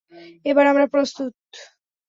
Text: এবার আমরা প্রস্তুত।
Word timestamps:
এবার 0.45 0.65
আমরা 0.67 0.85
প্রস্তুত। 0.87 1.33